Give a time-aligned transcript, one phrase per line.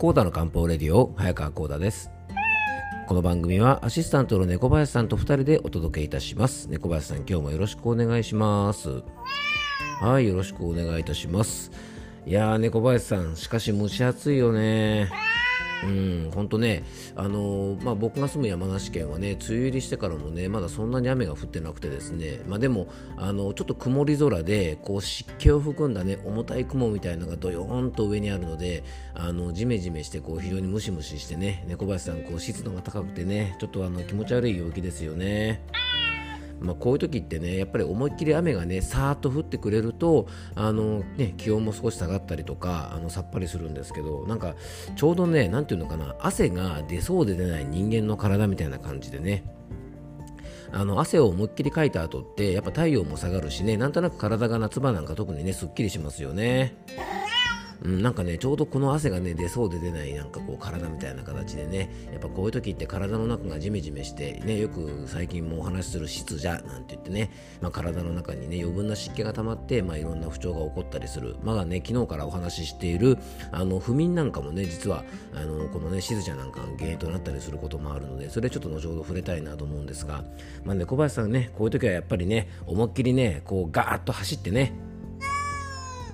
[0.00, 2.10] コーダの漢方レディオ早川コーダです。
[3.06, 6.70] この番組はアシスタントの猫林さんと2人でお届けいたします。
[6.70, 9.02] 猫林さん今日もよろしくお願いします。
[10.00, 11.70] はいよろしくお願いいたします。
[12.24, 15.10] いやー猫林さんしかし蒸し暑いよね。
[15.82, 16.84] うん、本当ね、
[17.16, 28.84] あの、まあ、僕が住む山梨県はね、梅雨入りしてからもね、まだそんなに雨が降ってなくてですね、まあ、でも、あのちょっと曇り空で、こう湿気を含んだね、重たい雲みたいなのがどよーんと上にあるので、
[29.14, 35.62] あのジメジメして、こう非常にムシムシしてね、猫林さん、こう湿度が高くてね、ちょっとあの気持ち悪い陽気ですよね。
[36.60, 44.54] まあ、こういう時ってねやっぱり思いっきり雨がねさーっと降ってくれるとあの、ね、気温も少し下がったりとかあのさっぱりするんですけどなんか
[44.94, 49.44] ちょうどね何ていうのかな汗が出そうで出ない人間の体みたいな感じでね
[50.72, 56.74] あの汗を思いっきりかいた後ってやっぱ太陽も下がるしねなんとなく体が夏場なんか特にねすっきりしますよね。
[57.82, 71.36] うん、なんかねちょうどこの汗がね出そうで出ないなんかこう体みたいな形でねやっぱこういう時って体の中がジメジメしてねよく最近もお話しする湿邪なんて言ってね、まあ、体の中にね余分な湿気が溜まって、まあ、いろんな不調が起こったりする。
[71.42, 73.18] まあね昨日からお話ししている
[73.52, 80.24] あの不眠なんかもね実はあのこのね湿邪なんかが原因となったりすることもあるのでそれちょっと後ほど触れたいなと思うんですが
[80.64, 84.72] まあね小林さんねこういう時はやっぱりね思いっきりねこうガーッと走ってね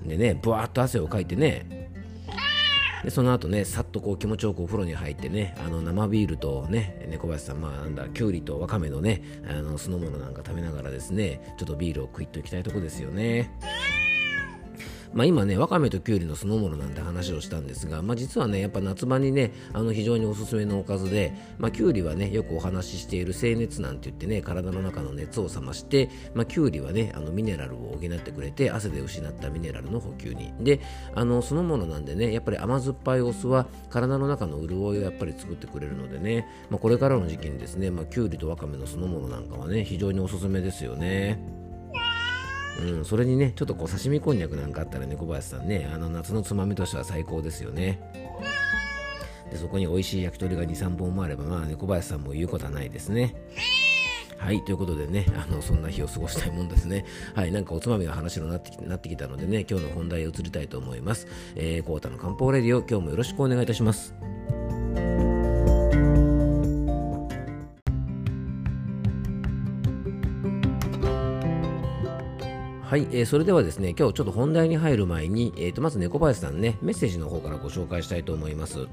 [0.09, 1.91] でね、ぶわっと汗をかいてね、
[3.05, 13.51] でその後ね、さっとこう気持ちよくお風呂に入ってね、あの生ビールとね、猫林さん、まあなんだ、きゅうりとわかめのね、あの酢の物なんか食べながらですね、ちょっとビールを食いっといきたいとこですよね。
[15.13, 30.53] まあ、今ね、わかめときゅうりの酢の物なんて話をしたんですが、まあ、実はね、やっぱ夏場にね、あの非常におすすめのおかずで、まあ、きゅうりはね、よくお話ししている清熱なんて言ってね、体の中の熱を冷まして、まあ、きゅうりはね、あのミネラルを補ってくれて、汗で失ったミネラルの補給に。
[30.61, 30.81] で、
[31.15, 41.66] あの酢の物なんでね、やっぱり甘酸っぱいお酢は体の中の潤いをやっぱり作ってくれるのでね、まあ、これからの時期にですね、まあ、きゅうりとわかめの酢の物なんかはね、非常におすすめですよね。
[42.81, 48.01] うん、それにね、ちょっとこう刺身こんにゃくなんかあったらね、小林さんね、あの夏のつまみとしては最高ですよね。
[49.51, 53.35] でそこに美味しい焼き鳥が2、3本もあれば、まあね、小林さんも言うことはないですね。
[54.39, 57.05] はい、ということでね、あのそんな日を過ごしたいもんですね。
[57.35, 61.27] はい、なんかおつまみの話になってきなってきたのでね、今日の本題へ移りたいと思います。
[61.55, 64.15] えー、コータの漢方レディオ、今日もよろしくお願いいたします。
[72.97, 78.89] はい、えー、それではですね、今日ちょっと本題に入る前に、えー、とまず猫林さんね、メッセージの方からご紹介したいと思います。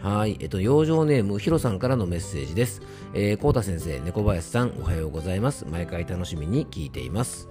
[0.00, 2.82] はい、えっと、養生ネーム、ヒロさんからのメッセージです。
[3.12, 5.66] えー、コータ先生、猫林さん、おはようございます。
[5.68, 7.48] 毎回楽しみに聞いています。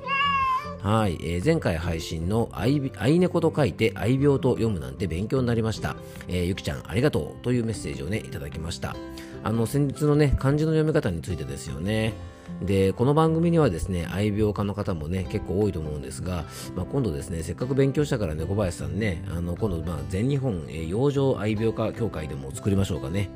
[0.82, 5.98] はい、えー、前回配信の愛愛猫と書いて愛病と読むなんて勉強になりました。
[6.30, 8.96] えー、ゆきちゃん、ありがとうというメッセージをね、いただきました。
[9.44, 12.14] あの、先日のね、漢字の読み方についてですよね。
[12.62, 16.46] でこの番組にはですね愛病家の方もね結構多いと思うんですが、
[16.76, 23.30] まあ、今度ですねせっかく勉強したからね小林さんねあの今度、まあ、全日本、えー、養生愛病家協会でも作りましょうかね。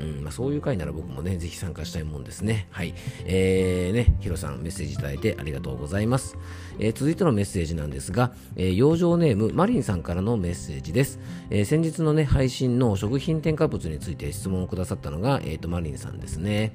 [0.00, 2.66] うんまあ、そういう回なら僕もね、ぜひ参加したいもんですね。
[2.70, 2.94] はい。
[3.26, 6.36] えー、ね、ヒロさんメッセージいただいてありがとうございます。
[6.78, 11.20] えー、続いてのメッセージなんですが、えー、養生ネームマリンさんからのメッセージです。
[11.50, 16.72] えー、先日のね、配信の食品添加物について質問をくださったのが、えっ、ー、と、マリンさんですね。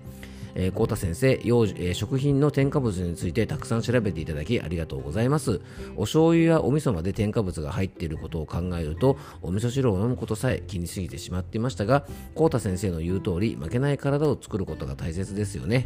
[0.56, 5.62] えー、太田先生、幼児、えー、食品の添加物についてたくさん調べていただきありがとうございます。
[5.96, 15.86] お醤油やお味噌まで添加物が入っていることを考えると、お味噌汁を飲むことさえ気にすぎてしまっていましたが、浩太先生の言う通り、負けない体を作ることが大切ですよね。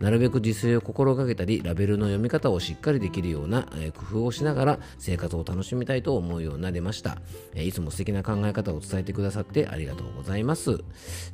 [0.00, 7.18] なるべく自炊を心がけたりラベルの読み方をしっかりできるような、え、工夫をしながら生活を楽しみたいと思うようになりました、
[7.54, 10.82] え、いつも素敵な考え方を伝えてくださってありがとうございます、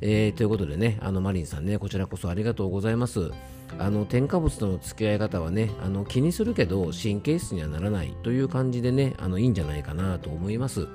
[0.01, 3.31] えー、ということでねあのマリンさんねこちらこそありがとうございます。
[3.79, 10.87] あの添加物との付き合い方はねあの気にするけど神経質にはならないという感じでねあのいいんじゃないかなと思います。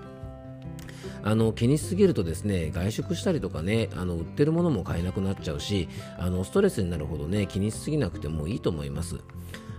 [1.26, 5.88] あの気にしすぎるとですね外食したりとかねあの売ってるものも買えなくなっちゃうし
[6.18, 9.16] あのストレスになるほどね気にしすぎなくてもいいと思います。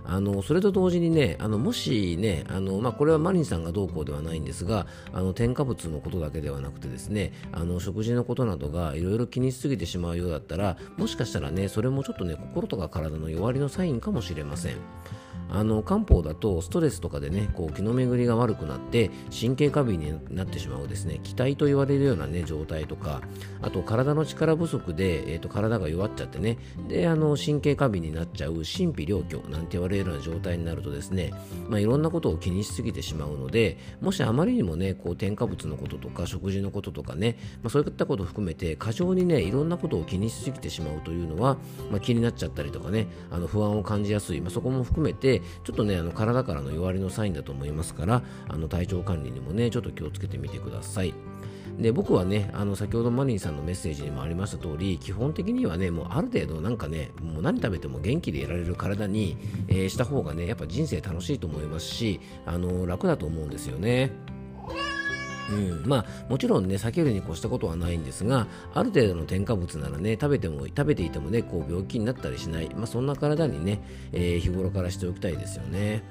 [0.08, 14.76] あのそれと同時にね、あのもしね、あのまあ、これはマリンさんがどうこうではないんですが、あの添加物のことだけではなくてですね、あの食事のことなどがいろいろ気にしすぎてしまうようだったら、もしかしたらね、それもちょっとね、心とか体の弱りのサインかもしれません。
[15.50, 23.22] あの漢方だとストレスとかでねこう気の巡りが悪くなって神経過敏になってしまうですね気体と言われるようなね状態とか
[23.62, 26.58] あと体の力不足で、えーと、体が弱っちゃってね
[26.88, 31.32] であの神経過敏になっちゃう神秘良虚なんて言われいるような状態になるとですね、
[31.68, 41.56] まあ、いろんなことを気にしすぎてしまうのでもしあまりにもねこう添加物のこととか食事のこととかね、まあ、そういったことを含めて過剰にねいろんなことを気にしすぎてしまうというのは、
[41.90, 51.14] まあ、気になっちゃったりとかねあの不安を感じやすい、まあ、そこも含めてちょっとねあの体からの弱りのサインだと思いますからあの体調管理にもねちょっと気をつけてみてください。
[51.78, 59.36] で僕はねあの先ほどマリンさんのメッセージにもありました通り基本的にはねもうある程度なんかねもう何食べても元気でいられる体に、
[59.68, 64.10] えー、した方がねやっぱ人生楽しいと思いますしあの楽だと思うんですよね。
[65.50, 73.80] うん、まあもちろんね避けるに越したことはないんですがある程度の添加物ならね食べても食べていてもねこう病気になったりしない、まあ、そんな体にね、
[74.12, 76.02] えー、日頃からしておきたいですよね。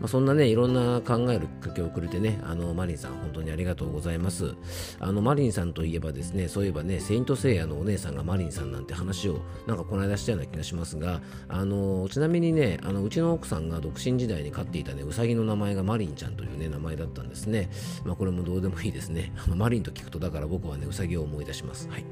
[0.00, 4.54] まあ、そんなね、いろんな考えるきっかけをくれてね、あの、マリンさん、本当にありがとうございます。
[5.00, 17.70] あの、マリンさんといえばですね、そういえばね、セイントセイヤのお姉さんがマリンさんなんて話を、なんかこの間したような気がしますが、あの、ちなみにね、あの、うちの奥さんが独身時代に飼っていたね、うさぎの名前がマリンちゃんというね、名前だったんですね。
[18.04, 19.32] まあ、これもどうでもいいですね。
[19.44, 21.88] あのマリンと聞くと、だから僕はね、うさぎを思い出します。
[21.88, 22.04] はい。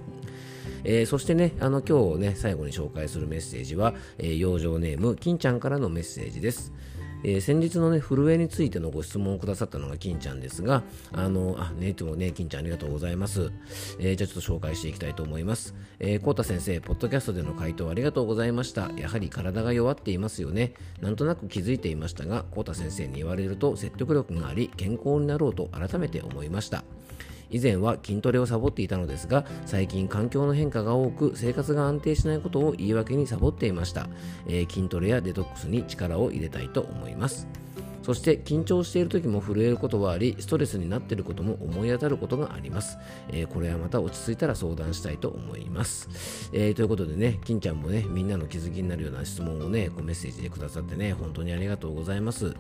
[0.85, 6.73] えー、そしてね、あの今日ね、最後に紹介するメッセージは、えー、養生ネーム、金ちゃんからのメッセージです。
[7.25, 10.83] えー、先日のね、震えについてのご質問をくださったのが金ちゃんですが、
[11.13, 13.51] あの、あ、ね、いつもね、金ちゃんありがとうございます。
[13.99, 15.75] えー、じゃあちょっと紹介していきたいと思います。
[15.99, 18.91] えー、コータ先生、ポッドキャストでの回答ありがとうございました。
[18.97, 20.75] やはり体が弱っていますよね。
[21.01, 26.85] なんとなく気づいていましたが、コータ先生に言われると説得力があり、健康になろうと改めて思いました。
[27.53, 34.09] 以前は筋トレをサボっていたのですが最近環境の変化が多く生活が安定しないことを言い訳にサボっていました、
[34.49, 37.62] えー、筋トレやデトックスに力を入れたいと思います。
[38.03, 42.99] そして緊張している時も震えることはありストレスになっていることも思い当たることがあります、
[43.31, 52.55] えー、これはまた落ち着いたら相談したいと思います、えー、ということでね金ちゃんもねみんなの気づきになるような質問をねこうメッセージでくださってね本当にありがとうございます。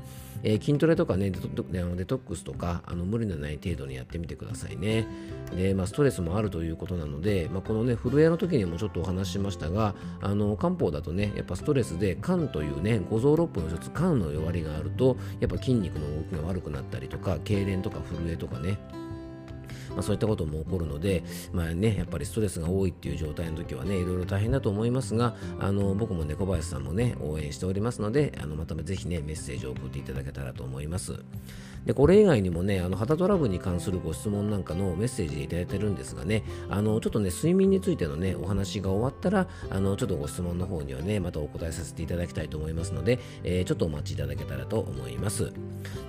[0.44, 5.06] えー、筋トレとかねデトデトックスとかあの無理のない程度にやってみてくださいね。
[5.54, 18.78] で、まあ、ストレスもあるということなので、まあ、このね震えの時にもちょっとお話ししましたがあの漢方だとねやっぱストレスで肝というね五臓六腑の一つ肝の弱りがあるとやっぱ筋肉の動きが悪くなったりとか痙攣とか震えとかね。
[19.94, 31.22] まあ、そういったことも起こるので、まあね、やっぱりストレスが多いっていう状態の時はね、いろいろ大変だと思いますが、あの僕も猫林さんもね、応援しておりますので、あのまたぜひね、メッセージを送っていただけたらと思います。
[31.86, 45.52] でこれ以外にもねあの肌トラブルに関するご質問なんかのメッセージでいただいてるんですがねあのちょっとね睡眠についてのねお話が終わったらあのちょっとご質問の方にはねまたお答えさせていただきたいと思いますので、えー、ちょっとお待ちいただけたらと思います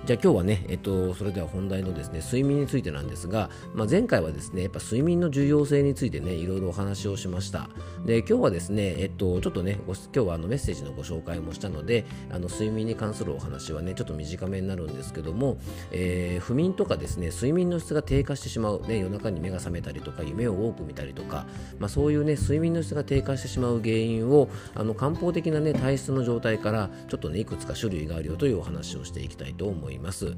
[0.06, 7.68] じゃあ今日はねえっとそれでは本題のですね睡眠についてなんですが、まあ、前回はですねやっぱ睡眠の重要性についてねいろいろお話をしました
[8.04, 15.58] で今日はですねえっとちょっとね今日はあのメッセージのご紹介もしたのであの睡眠に関するお話はねちょっと短めになるんですけども、
[15.90, 21.46] えー不眠とかですね睡眠の質が低下してしまう、ね、夜中に目が覚めたりとか夢を多く見たりとか、
[21.78, 30.36] まあ、そういうね睡眠の質が低下してしまう原因をあの漢方的なね体質の状態からちょっとねいくつか種類があるよというお話をしていきたいと思います。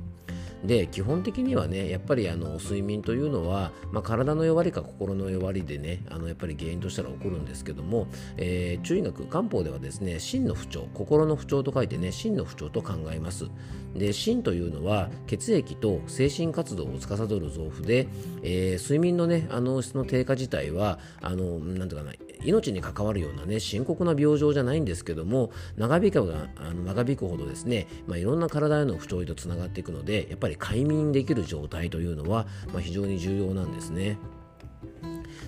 [0.67, 13.47] で基本的にはねやっぱりあの睡眠というのは、まあ、体の弱りか心の弱りでねあのやっぱり原因としたら起こるんですけども、えー、中医学漢方ではですね心の不調心の不調と書いてね心の不調と考えます。
[13.95, 18.09] で心というのは血液と精神活動を司る臓腑で、
[18.43, 22.13] えー、睡眠のねあの質の低下自体はあのなんていうかな
[22.45, 34.19] 命に関わるようなね深刻な病状じゃないんですけども長引くがあの長引くほどですね、まあ、いろんな体への不調とつながっていくのでやっぱり快眠できる状態というのは、まあ、非常に重要なんですね。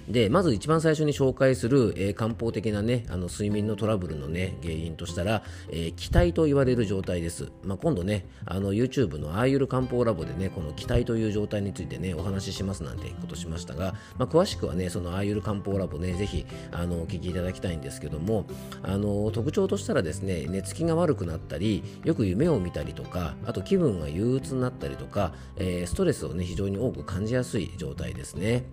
[0.09, 18.47] でまず一番最初に紹介する、えー、漢方的なねあの睡眠のトラブルのね原因としたら、えー、気体と言われる状態です、まあ、今度ねあの YouTube のアーユル漢方ラボでねこの気体という状態についてねお話ししますなんてことしましたが、まあ、詳しくはねそのアーユル漢方ラボねぜひあのお聞きいただきたいんですけども
[18.83, 28.65] あの特徴としたらですね寝つきが悪くなったりよく夢を見たりとかあと気分が憂鬱になったりとか、えー、ストレスをね非常に多く感じやすい状態ですね。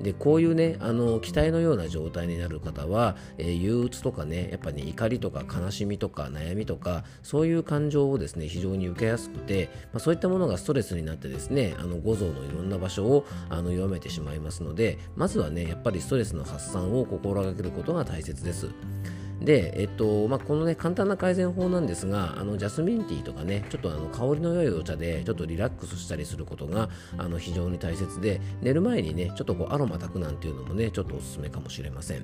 [0.00, 18.70] でこういうねあの期待のような状態になる方は、えー、憂鬱とかねやっぱ、ね、怒りとか悲しみとか悩みとかそういう感情をですね非常に受けやすくて、まあ、そういったものがストレスになってですねあの五臓のいろんな場所をあの弱めてしまいますのでまずはねやっぱりストレスの発散を心がけることが大切です。
[19.44, 32.22] で、えっとまあ、このね簡単な改善法なんですがあのジャスミンティーとかねちょっとあの香りの良いお茶でちょっとリラックスしたりすることがあの非常に大切で寝る前にねちょっとこうアロマ炊くなんていうのもねちょっとおすすめかもしれません。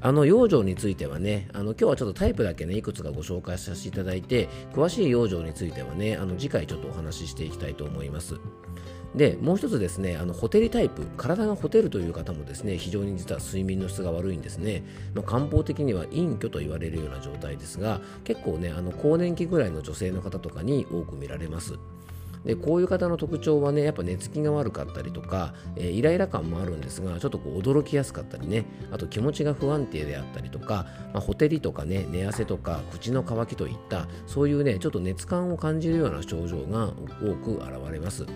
[0.00, 8.34] あの養生についてはねあの今日はちょっとタイプだけねいくつかご紹介させていただいて詳しい養生についてはねあの次回ちょっとお話ししていきたいと思います。
[9.16, 21.78] でもう一つですねあのホテルタイプ体がホテルという方もですね非常に実は睡眠の質が悪いんですね、まあ、漢方的には隠居と言われるような状態ですが結構ねあの更年期ぐらいの女性の方とかに多く見られます
[22.44, 38.26] でこういう方の特徴はねやっぱ寝つきが悪かったりとか、えー、イライラ感もあるんですがちょっとこう驚きやすかったりねあと気持ちが不安定であったりとか、まあ、ほてりとかね寝汗とか口の渇きといったそういうねちょっと熱感を感じるような症状が多く現れます。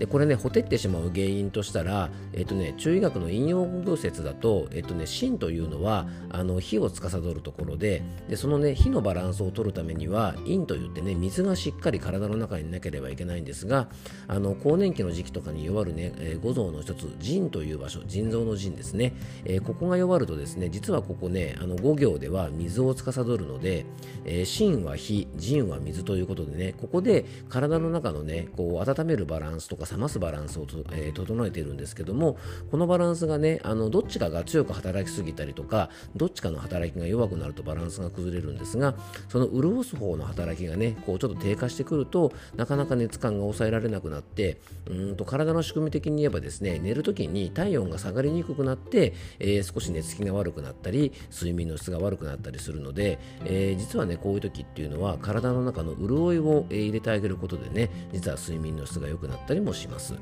[0.00, 13.88] でこれねほてってしまう原因としたら、えっとね、中医学の引用語説だと、えっとね、心というのはあの火を司るところででそのね火のバランスを取るためには陰といってね水がしっかり体の中になければいけないんですが
[14.26, 19.12] あの更年期の時期とかに弱るね、えー、五臓の一つ腎という場所腎臓の腎ですね、
[19.44, 23.84] えー、ここが弱るとですね実はここねあの5行では水を司るので、
[24.24, 32.36] えー、心は火腎は水ということでねここで体の中のねこう温めるバランスとか冷ますバランスをえー、整えているんですけども
[32.70, 38.94] このバランスがねあのどっちかが強く働きすぎたりとかどっちかの働きが弱くなるとバランスが崩れるんですが
[39.28, 60.14] その潤す方の働きがねこうちょっと低下してくるとなかなか熱感が抑えられなくなってうんと体の仕組み的に言えばですね寝る時に体温が下がりにくくなって、えー、少し寝つきが悪くなったり睡眠の質が悪くなったりするので、えー、実はねこういう時っていうのは体の中の潤いを入れてあげることでね実は睡眠の質が良くなったりもしします。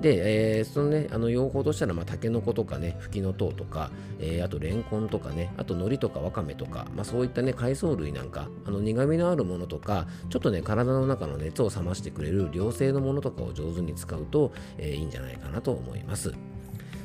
[0.00, 3.90] で、えー、そのね、あの用法としたら、まあ、タケノコとかね、フキノトウとか、
[4.20, 16.32] えー、あとレンコンとかね、あと海苔とかわかめとか、まあ、そういったね、海藻類なんか、あの苦味のあるものとか、ちょっとね、体の中の熱を冷ましてくれる良性のものとかを上手に使うと、えー、いいんじゃないかなと思います。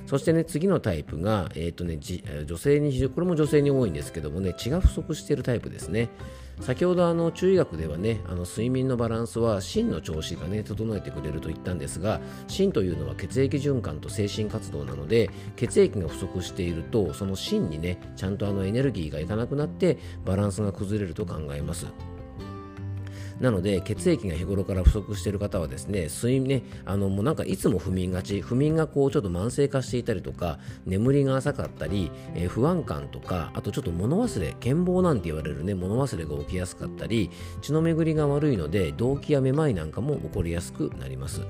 [0.06, 1.98] そしてね、次のタイプが、えーとね、
[2.46, 6.10] 女性に、これも女性に多いんですけどもね、血が不足しているタイプですね。
[6.60, 21.88] 先ほどあの中医学ではねあの睡眠のバランスは心の調子がね整えてくれると言ったんですが心というのは血液循環と精神活動なので血液が不足しているとその心にねちゃんとあのエネルギーがいかなくなってバランスが崩れると考えます。
[23.44, 37.32] なので血液が日頃から不足している方はですね睡眠ねあのもうなんかいつも不眠がち不眠がこうちょっと慢性化していたりとか眠りが浅かったり、えー、不安感とかあとちょっと物忘れ健忘なんて言われるね物忘れが起きやすかったり
[37.62, 41.42] 血の巡りが悪いので動悸やめまいなんかも起こりやすくなります。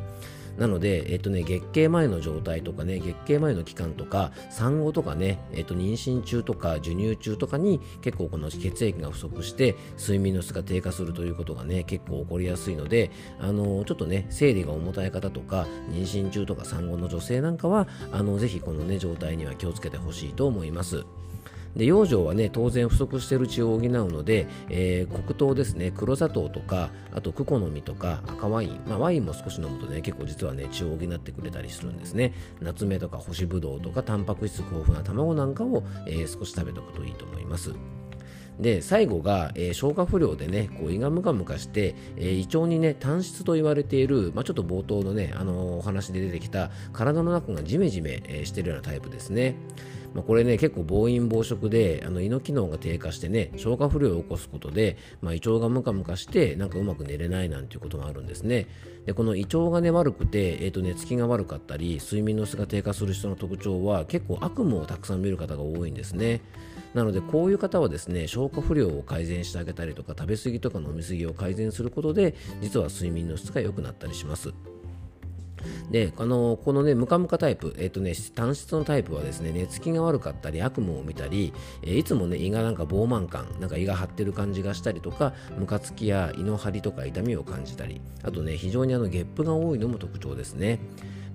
[0.57, 21.05] なので、えっとね、月経前の状態とかね、月経前の期間とか、産後とかね、えっと、妊娠中とか授乳中とかに結構この血液が不足して睡眠の質が低下するということがね、結構起こりやすいので、あの、ちょっとね、生理が重たい方とか、妊娠中とか産後の女性なんかは、あの、ぜひこのね、状態には気をつけてほしいと思います。
[21.75, 32.33] で養生はね当然不足している血を補うので、えー、黒糖ですね黒砂糖とかあとクコの実とか赤ワイン、まあ、ワインも少し飲むとね結構実はね血を補ってくれたりするんですね。
[32.61, 37.73] 夏目とか干しぶどうとかタンパク質豊富な卵なんかを、えー、少し食べておくといいと思います。
[38.59, 49.55] で最後が、えー、消化不良でねこう胃がムカムカして、えー、胃腸にね単質と言われている、まあ、ちょっと冒頭のね、あのー、お話で出てきた体の中がジメジメ、しているようなタイプですね。
[50.13, 58.67] まあ、これね結構暴飲暴食であの胃の機能が低下してね消化不良を起こすことで、まあ、胃腸がムカムカしてなんかうまく寝れないなんていうことがあるんですね。
[59.05, 66.41] でこの胃腸がね悪くて、えー、と寝つきが悪かったり睡眠の質が低下する人の特徴は結構悪夢をたくさん見る方が多いんですね。
[66.93, 74.53] なのでこういう方はですね消化不良を改善してあげたりとか食べ過ぎとか飲み過ぎを改善することで実は睡眠の質が良くなったりします。
[75.91, 90.79] で、あのこのね、ムカムカタイプ、えっ、ー、とね、単質のタイプはですね、寝つきが悪かったり、悪夢を見たり、えー、いつもね、胃がなんか膨満感、なんか胃が張ってる感じがしたりとか、ムカつきや胃の張りとか痛みを感じたり、あとね、非常にあの、ゲップが多いのも特徴ですね。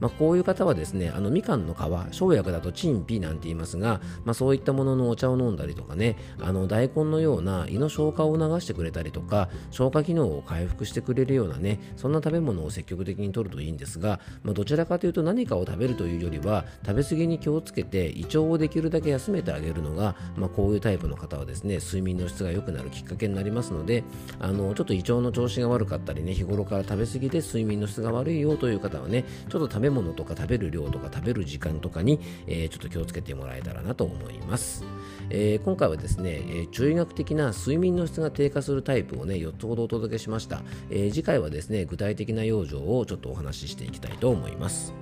[0.01, 1.79] まあ、こういう方はですねあのみかんの皮
[2.13, 24.05] 生薬だとチンピなんて言いますが、まあ、そういったもののお茶を飲んだりとかねあの大根のような胃の消化を促してくれたりとか消化機能を回復してくれるようなねそんな食べ物を積極的に摂るといいんですが、まあ、どちらかというと何かを食べるというよりは食べ過ぎに気をつけて胃腸をできるだけ休めてあげるのが、まあ、こういうタイプの方はですね睡眠の質が良くなるきっかけになりますので
[24.39, 34.85] あのちょっと胃腸の調子が悪かったりね日頃から食べ過ぎで睡眠の質が悪いよという方はねちょっと食べべ物とか食べる量とか食べる時間とかに、えー、ちょっと気をつけてもらえたらなと思います。
[35.31, 44.95] えー、今回はですね、えー、中医学的な睡眠の質が低下するタイプをね4つほどお届けしました、え、次回はですね具体的な養生をちょっとお話ししていきたいと思います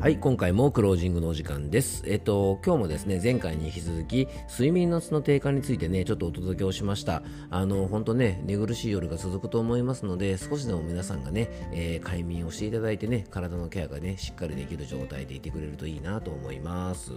[0.00, 2.02] はい、今回もクロージングのお時間です。
[2.06, 7.22] えっと、今日もですね、前回に引き続き、睡眠の質の低下についてね、ちょっとお届けをしました。
[7.50, 17.12] あの、本当ね、寝苦しい夜が続くと思いますので、少しでも皆さんがね、えー、快眠をしていただいてね、体のケアがね、しっかりできる状態でいてくれるといいなと思います。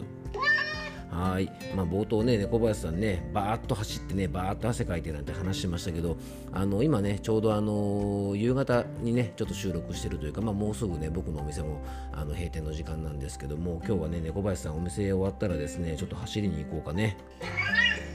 [1.13, 6.17] はい、まあ、冒頭ね、猫林さんね、バーッと走ってね、バーッと汗かいてなんて話しましたけど、
[6.51, 17.15] あの今ね、ちょうどあの夕方にね、ちょっと収録してるというか、まあ、もうすぐね、僕のお店もあの閉店の時間なんですけども、今日はね、猫林さん、お店終わったらですね、ちょっと走りに行こうかね。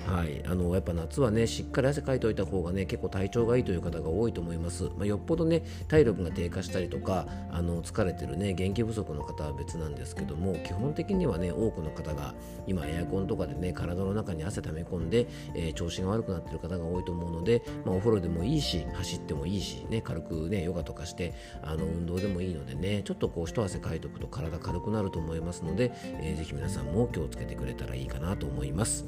[0.08, 12.34] はい、あのやっぱ夏はねしっかり汗かいておいた方がね結構体調がいいという方が多いと思います、まあ、よっぽどね体力が低下したりとかあの疲れてるね元気不足の方は別なんですけども基本的にはね多くの方が
[12.66, 29.04] 今エアコンとかでね体の中に汗溜め込んで、えー、調子が悪くなってる方が多いと思うので、まあ、お風呂でもいいし走ってもいいしね軽くねヨガとかしてあの運動でもいいのでねちょっとこう一汗かいておくと体軽くなると思いますので、えー、ぜひ皆さんも気をつけてくれたらいいかなと思います。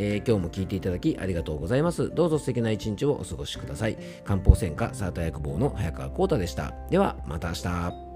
[0.00, 2.14] えー、今日も聞いていただきありがとうございます。
[2.14, 3.98] どうぞ素敵な一日をお過ごしください。
[4.24, 6.72] 漢方専科サーター薬房の早川浩太でした。
[6.88, 8.07] では、また明日。